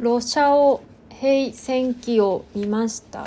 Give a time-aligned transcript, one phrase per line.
[0.00, 0.80] ロシアオ
[1.10, 3.22] 平戦記を見ました。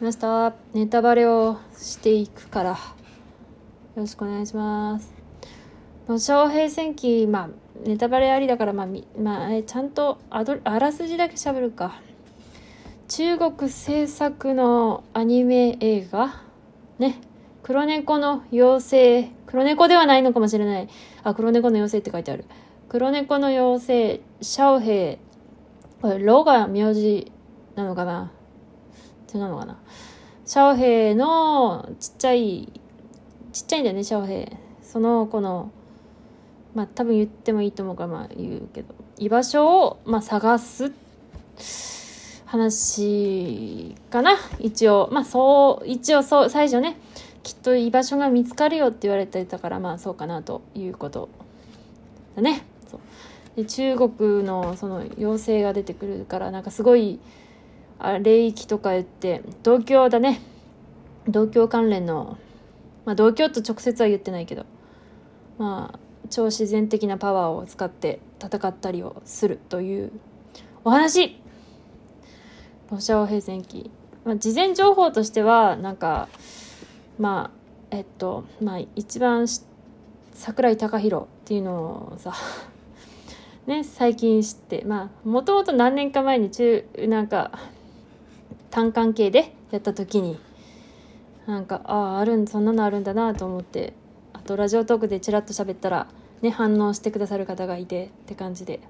[0.00, 0.54] 見ました。
[0.72, 2.76] ネタバレをしていくから、よ
[3.94, 5.12] ろしくお願いします。
[6.06, 7.48] ロシアオ平戦記、まあ、
[7.84, 12.00] ネタバレありだから、まあ、みまあ、えちゃんとあどあらすじだけ喋るか。
[13.08, 16.44] 中国制作のアニメ映画？
[16.98, 17.20] ね。
[17.62, 18.80] 黒猫の妖
[19.26, 19.30] 精。
[19.44, 20.88] 黒猫ではないのかもしれない。
[21.24, 22.46] あ、黒猫の妖精って書いてある。
[22.88, 25.27] 黒猫の妖精、シャオヘイ。
[26.00, 27.32] これ、ロが名字
[27.74, 28.30] なのかな？
[29.34, 29.78] 違うのかな？
[30.46, 32.72] シャオヘイのちっちゃい、
[33.52, 34.56] ちっちゃいんだよね、シャオヘイ。
[34.86, 35.70] その子の、
[36.74, 40.92] まあ多分言ってもいいと思うから、まあ言うけど、居場所を、まあ探す
[42.46, 44.36] 話かな？
[44.58, 45.08] 一応。
[45.12, 46.96] まあそう、一応そう、最初ね、
[47.42, 51.28] きっと居場所が見つかるよって言われてたから、まあそうかなということ
[52.36, 52.64] だね。
[53.58, 57.18] で中国のその妖精が出てくるから、なんかすごい、
[57.98, 60.40] あ霊域とか言って、同郷だね。
[61.26, 62.38] 同郷関連の、
[63.04, 64.64] まあ同郷と直接は言ってないけど、
[65.58, 65.98] まあ、
[66.30, 70.12] 超自然的なパワーを使って戦ったりをするという
[70.84, 71.40] お話
[72.92, 73.90] ロシア平戦記、
[74.24, 76.28] まあ、事前情報としてはなんか
[77.18, 77.50] ま
[77.90, 79.46] あえっとまあ一番
[80.32, 81.72] 桜井貴弘っていうの
[82.14, 82.34] をさ
[83.68, 87.52] ね最近知ってまあもともと何年か前に中なんか
[88.70, 90.40] 単関係でやった時に
[91.46, 93.92] なんかあああるんそんなのあるんだなと思って
[94.32, 96.08] あとラジオトークでチラッと喋ったら
[96.40, 98.80] ね反応してくださる方がいてって感じで。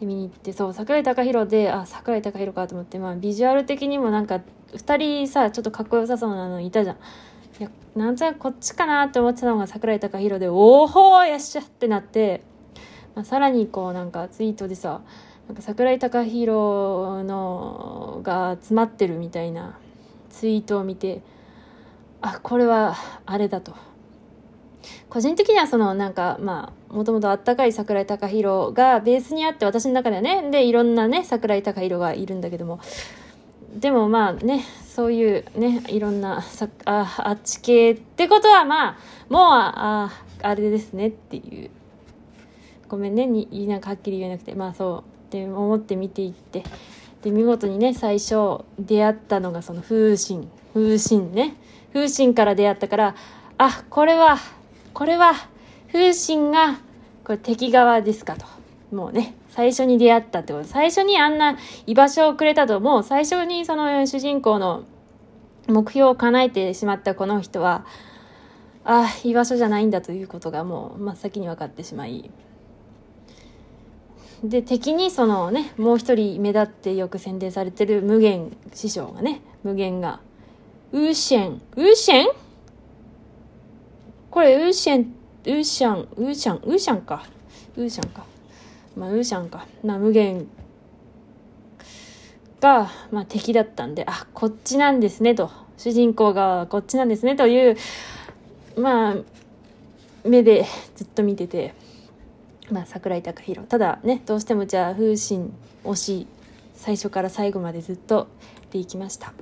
[0.00, 4.40] で見に行ってそう桜井貴弘であ桜井貴弘かと思ってまあビジュアル的にもなんか
[4.72, 6.96] 2人さちょっとかっこよさそうなのいたじゃん。
[6.96, 6.98] い
[7.62, 12.42] やなんとなくこっちかなって思ってたのが桜井貴弘でおおよっしゃってなって、
[13.14, 15.00] まあ、さらにこうなんかツイートでさ
[15.48, 19.78] なんか桜井貴弘のが詰まってるみたいな
[20.30, 21.22] ツイートを見て
[22.22, 23.74] あこれはあれだと。
[25.08, 32.80] 個人的にはそのなんかまあもともとあったかい桜井貴弘がベースにあって私の中ではねでいろんなね桜井貴弘がいるんだけども。
[33.78, 38.96] でもまあねそういうねいろんなさああっち系ってことはまあ
[39.28, 40.10] もうあ
[40.42, 41.70] ああれですねっていう。
[42.94, 46.62] ごめんねになんかはっきり言えなくてまあそうって思って見ていって。
[47.22, 51.56] で見事にね最初出会ったのがその風神風神ね。
[51.92, 53.14] 風神から出会ったから
[53.58, 54.38] あこれは
[54.92, 55.32] これは
[55.90, 56.78] 風神が
[57.24, 58.46] これ敵側ですかと。
[58.94, 60.64] もうね最初に出会ったってこと。
[60.66, 62.78] 最初にあんな居場所をくれたと。
[62.78, 64.84] もう最初にその主人公の
[65.66, 67.84] 目標を叶えてしまったこの人は
[68.84, 72.30] ああ居場所じゃないんだということがもう真っ先に分かってしまい。
[74.42, 80.20] で敵にそのねもう一人目立ってよく宣伝されてる無限師匠がね無限が
[80.92, 81.62] ウーシェン。
[81.76, 82.26] ウーシェン？
[84.30, 85.14] これウーシェン
[85.44, 87.24] ウーシャンウーシャンウーシャンか。
[87.76, 88.24] ウーシャンか。
[88.96, 89.66] まあウーシャンか。
[89.84, 90.46] まあ無限
[92.60, 95.50] が、まあ、敵だったんであこっちなんですねと。
[95.76, 97.76] 主人公がこっちなんですねという
[98.76, 99.16] まあ
[100.24, 100.64] 目で
[100.94, 101.74] ずっと見てて。
[102.70, 105.52] まあ、桜井貴弘ただねどうしてもじゃあ風神
[105.84, 106.26] 推し
[106.74, 108.28] 最初から最後までずっと
[108.70, 109.32] でいきました。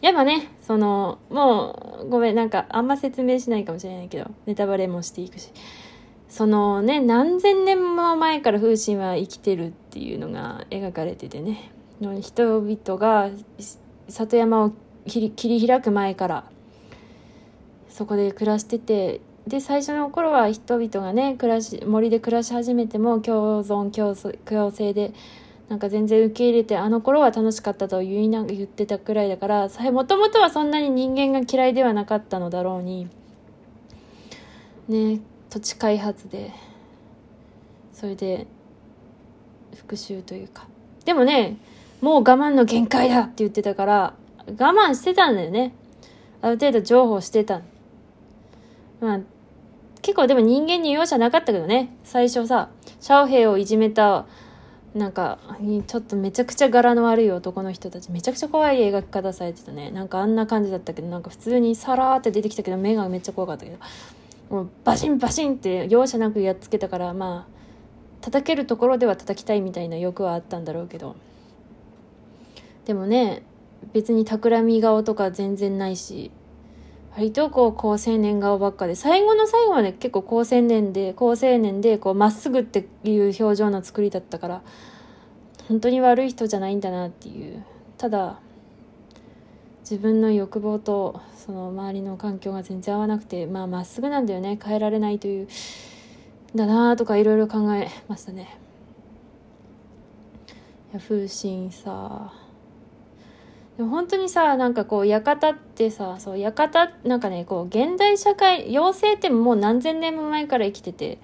[0.00, 5.50] やっぱねそのもうごめんなんかあんま説明しないかもしれないけどネタバレもしていくし。
[6.28, 11.72] そのね何千年も前から風神は生きてるっていうのが描かれててね。
[12.20, 13.30] 人々が
[14.08, 14.72] 里山を
[15.06, 16.44] 切り開く前から
[17.88, 24.14] そこで暮らしててで最初の頃は人々がね暮らし森で暮らし始めても共存共
[24.44, 25.12] 共生で
[25.68, 33.08] なんか全然受け入れてあの頃は楽しかったと言いな言ってたくらいだからもともとはそんなに人間が嫌いではなかったのだろうに
[34.88, 35.20] ね
[35.50, 36.52] 土地開発で
[37.92, 38.46] それで
[39.74, 40.66] 復讐というか。
[41.04, 41.56] でもね
[42.00, 44.14] もう我慢の限界だって言ってたから
[44.46, 45.74] 我慢してたんだよね。
[46.40, 47.62] ある程度譲歩してた。
[49.00, 49.20] まあ
[50.18, 51.96] 構でも人間に容赦なかったけどね。
[52.02, 52.70] 最初さ
[53.00, 54.26] シャオヘイをいじめた
[54.94, 55.38] なんか
[55.86, 59.92] ちょっとめちゃくちゃ柄の悪い男の人たちめちゃくちゃ怖い描き方されてたね。
[59.92, 63.78] なんかあんな感じだったけどなんか普通にさらーって出てきたけど目がめっちゃ怖かったけど
[64.50, 67.52] もうバシンバシンって容赦なくやっつけたからまあ
[68.20, 71.14] 叩けるところでは叩きたいみたいな欲はあったんだろうけど。
[72.86, 73.42] でもね
[73.92, 76.32] 別に企み顔とか全然ないし
[77.18, 84.62] 割とこう高青年顔ばっかで最後の最後まで結構高青年で高青年でこうまっすぐっていう表情の作りだったから
[85.66, 87.64] 本当に悪い人じゃないんだなっていう。
[87.98, 88.38] ただ
[89.80, 94.56] 自分の欲望とその周りの環境が全然合わなくてまあまっすぐなんだよね。
[94.64, 95.48] 変えられないという
[96.54, 98.60] だなとかいろいろ考えましたね。
[100.92, 102.32] いや風神さ
[103.78, 111.20] でも本当にさなんかこう館ってさそう館なんかねこう現代社会妖精ってもう何千年も前から生きてて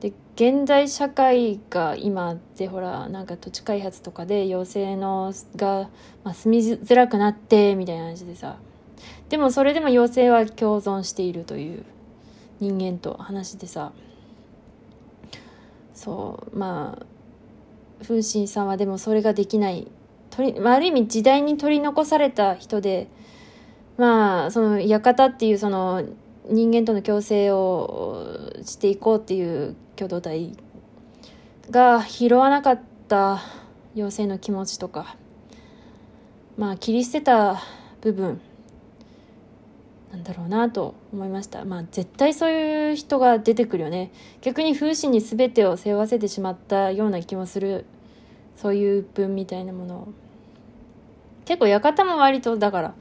[0.00, 5.88] で現代社会が今ってほらなんか土地開発とかで妖精のが、
[6.22, 8.58] まあ、住みづらくなってみたいな話でさ
[9.30, 11.84] でもそれでも妖精は共存しているという
[12.60, 13.92] 人間と話でさ
[15.94, 17.06] そうまあ
[18.02, 19.86] 風神さんはでもそれができない、
[20.60, 23.08] まあ、ある意味時代に取り残された人で、
[23.96, 26.02] まあ、その館っていうその
[26.48, 30.52] 人間との共生をしていこうっていう共同体
[31.70, 33.40] が拾わなかった
[33.94, 35.16] 妖精の気持ちとか、
[36.56, 37.62] まあ、切り捨てた
[38.00, 38.40] 部分
[40.12, 41.64] なんだろうなと思いました。
[41.64, 44.10] まあ絶対そういう人が出てくるよね。
[44.40, 47.84] 逆に風刺に全てを背負わせてしまったような気もする。
[48.56, 50.08] そういう文みたいなものを。
[51.50, 52.94] 結構館も割とだから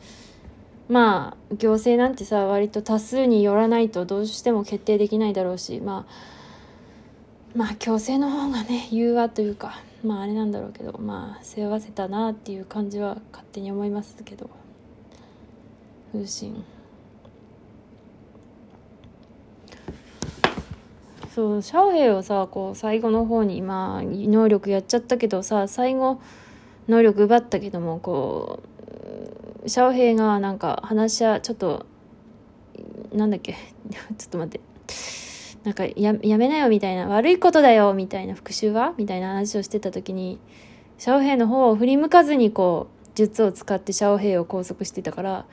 [0.87, 14.49] まあ行政なんてさ割と多数によらないとどうしても決定できないだろうしまあまあ強制の方がね融和というかまああれなんだろうけどまあ背負わせたなっていう感じは勝手に思いますけど
[16.11, 16.63] 風神
[21.35, 26.19] そうシャオヘイをさこう最後の方にまあ能力やっちゃったけどさ最後
[26.89, 28.63] 能力奪ったけどもこ
[29.63, 31.85] うシャオヘイがなんか話し合ちょっと
[33.13, 33.53] なんだっけ
[34.17, 34.67] ちょっと待って。
[35.63, 38.93] なんかやめなよみたいな悪いことだよみたいな復讐は？
[38.97, 40.39] みたいな話をしてた時に
[40.97, 45.45] シャオヘイの方を振り向かずにこう術を使ってシャオヘイを拘束してたから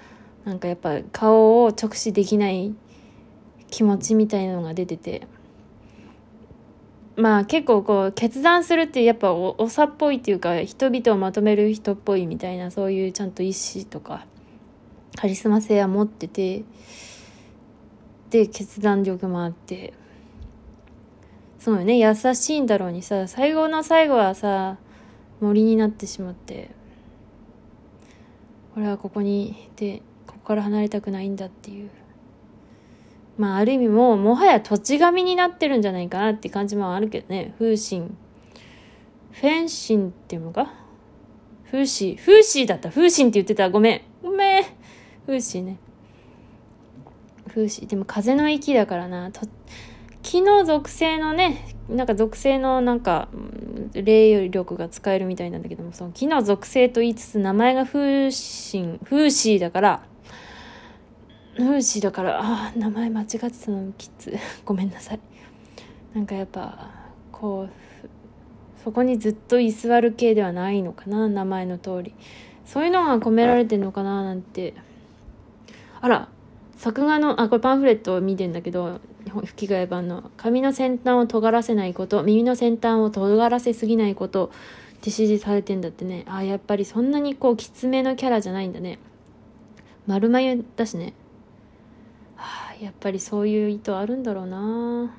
[0.44, 2.72] なんかやっぱ顔を直視できない
[3.68, 5.26] 気持ちみたいなのが出てて。
[7.16, 14.26] まあ結構こう決断するってやっぱおおさっぽいっていうか人々をまとめる人っぽいみたいなそういうちゃんと意志とか
[15.16, 16.64] カリスマ性は持ってて
[18.28, 19.94] で決断力もあって。
[21.58, 21.98] そうよね。
[21.98, 24.76] 優しいんだろうにさ最後の最後はさ
[25.40, 26.70] 森になってしまって。
[28.76, 31.90] 俺はここにいてここから離れたくないんだっていう。
[33.38, 37.54] まあある意味ももはや土地神になってるんじゃないかなって感じもあるけどね。
[37.58, 38.10] 風神。
[39.32, 40.72] フェンシンっていうのか？
[41.66, 42.16] 風刺。
[42.16, 42.88] 風刺だった。
[42.88, 43.68] 風神って言ってた。
[43.68, 44.02] ごめん。
[44.22, 44.64] ごめん。
[45.26, 45.78] 風刺ね。
[47.48, 47.86] 風刺。
[47.86, 49.30] でも風の息だからな。
[49.30, 49.46] と
[50.22, 53.28] 木の属性のね、なんか属性のなんか、
[53.92, 60.02] 霊力が使えるみたいなんだけども、その木の属性と言いつつ名前が風神、風刺だから、
[61.58, 64.36] ヌーシーだからあ名前間違ってたのキッズ。
[64.64, 65.20] ごめんなさい。
[66.14, 66.90] なんかやっぱ
[67.32, 72.14] こうそこにずっと居座る系ではないのかな名前の通り。
[72.64, 74.74] そういうのが込められてんのかななんて。
[76.00, 76.28] あら
[76.76, 79.00] 作画のあこれパンフレットを見てんだけど
[79.44, 84.48] 吹き替え版の髪の先端を尖らせないこと耳の先端を尖らせすぎないことっ
[85.00, 86.25] て指示されてんだってね。
[86.28, 88.98] あやっぱりそんなにこうきつめのキャラじゃないんだね。
[90.06, 91.14] 丸眉だしね。
[92.37, 95.11] はあ、やっぱりそういう意図あるんだろうな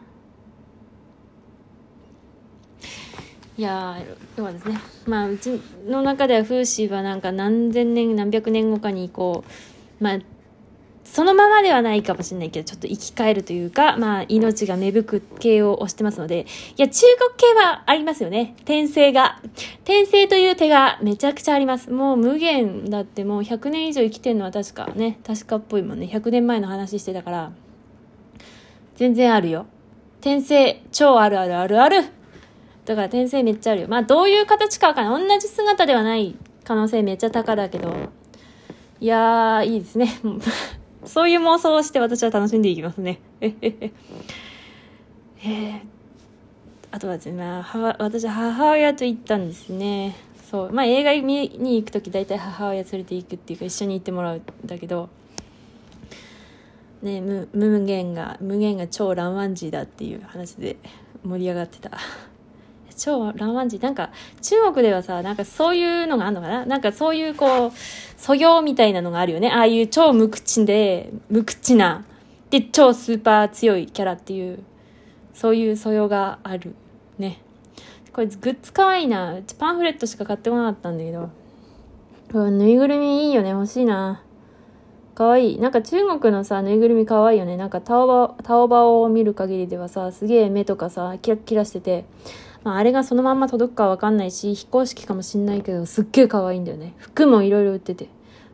[3.58, 4.80] いやー、はですね。
[5.08, 9.44] まあ、うちの中では風刺はなんか何千年、何百年後かにこ
[10.00, 10.20] う、まあ、
[11.12, 16.46] そのままではないかもしれないけど、ちょっと生き返るというか、まあ、命が芽吹く系を押してますので、
[16.78, 18.54] いや、中国系はありますよね。
[18.60, 19.40] 転生が。
[19.84, 21.92] 転生という手がめちゃくちゃあります。
[21.92, 26.08] もう無限だってもう100年以上生きてるのは確かね、確かっぽいもんね。
[26.12, 27.52] 100年前の話してたから、
[28.96, 29.66] 全然あるよ。
[30.20, 32.04] 転生、超あるあるあるある。
[32.86, 33.88] だから転生めっちゃあるよ。
[33.88, 35.40] まあ、どういう形かわかんない。
[35.40, 37.94] 同じ姿ではない可能性めっちゃ高だけど、
[39.00, 40.10] いやー、いいですね。
[41.08, 43.20] そういう妄想をして私は楽しんでいきますね。
[43.40, 45.82] えー、
[46.92, 47.44] あとはですね、
[48.00, 50.16] 私は母親と行ったんですね。
[50.50, 50.72] そう。
[50.72, 55.10] まあ映画見に行くとき大体母親連れて行くっていうか一緒に行ってもらうんだけど、
[57.02, 60.78] ね、無無限が、無限が超乱ワンジーだっていう話で
[61.24, 61.92] 盛り上がってた。
[62.98, 64.12] 超ラマンジなんか
[64.42, 66.66] 中国ではさなんかそういうのがあるのかな？
[66.66, 67.72] なんかそういうこう
[68.18, 69.50] 素養みたいなのがあるよね。
[69.52, 72.06] ああいう超無口で無口な
[72.50, 74.64] で超スーパー強いキャラっていう
[75.34, 76.74] そういう素養がある
[77.18, 77.42] ね。
[78.12, 79.38] これグッズかわいいな。
[79.60, 81.30] パンフレットしか買ってこなかったんだけど。
[82.50, 83.52] ぬいぐるみいいよね。
[83.52, 84.24] 欲しいな。
[85.14, 85.54] かわい。
[85.56, 85.60] い。
[85.60, 87.58] なんか中国のさ、ぬいぐるみかわいいよね。
[87.58, 92.06] なんかタオバ、タオバを見る限りではさ、すげえ目とかさ、キラキラしてて、
[92.64, 96.94] まあ、あれがそのまんま届くかわかんないし、非公式かもしんないけど、すっげえ可愛いんだよね。
[96.98, 98.10] 服もいろいろ売ってて。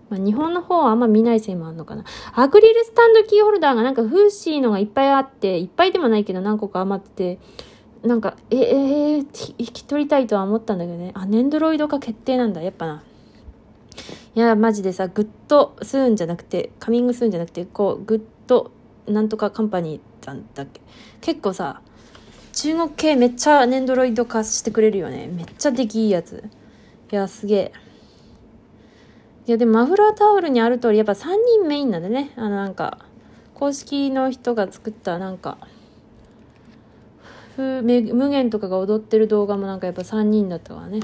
[0.10, 2.03] まあ、日本の方はあんま見ないせいもあんのかな。
[2.33, 11.12] アクリルスタンドキーホルダーがなんかフーシーのがいっぱいあって、いっぱいでもないけど何個か余ってて、なんか、え、えー、引き取りたいとは思ったんだけどね。
[11.15, 12.62] あ、ねんどろいど化決定なんだ。
[12.62, 13.03] やっぱな。
[14.36, 18.72] いや、マジでさ、 good soon じゃなくて、 coming soon じゃなくて、こう、グッド
[19.07, 20.81] なんとかカンパニーさんだっけ
[21.22, 21.81] 結構さ、
[22.53, 25.27] 中国系めっちゃネンドロイド化してくれるよね。
[25.27, 26.43] めっちゃ出来いいやつ。
[27.12, 27.72] いや、すげえ。
[29.48, 31.25] いや、でもマフラータオルにある通り、やっぱ3
[31.60, 32.31] 人メインなんでね。
[32.38, 33.00] あの、なんか、
[33.55, 35.57] 公式の人が作ったなんか、
[37.57, 41.01] 無限とかが踊ってる動画もなんかやっぱ3人だったからね。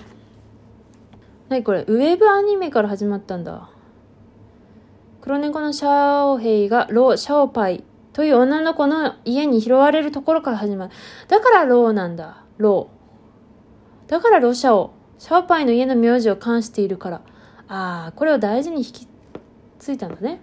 [1.48, 1.82] 何これ？
[1.82, 3.70] ウェブアニメから始まったんだ。
[5.22, 10.94] 黒猫のシャオヘイがロ・シャオパイという女の子の家に拾われるところから始まる。
[11.28, 12.44] だからローなんだ。
[12.58, 14.10] ロー。
[14.10, 14.92] だからロシャオ。
[15.20, 17.22] シャオパイの家の名字を冠しているから。
[17.68, 19.08] ああ、これを大事に引き
[19.78, 20.42] 継いだんだね。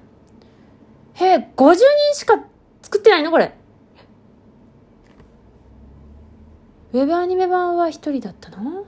[1.15, 2.45] へえ、50人しか
[2.83, 3.31] 作ってないの？
[3.31, 3.55] これ。
[6.93, 8.87] ウェブアニメ版は1人だったの？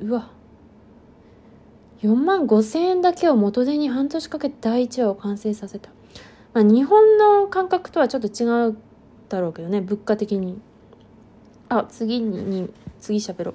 [0.00, 0.30] うわ。
[2.02, 5.90] 4万5千円だけを元手に半年かけて第1話を完成させた。
[6.54, 8.76] まあ、日本の感覚とはちょっと違う
[9.28, 10.60] だろうけどね、物価的に。
[11.68, 13.54] あ、次に、次喋ろう。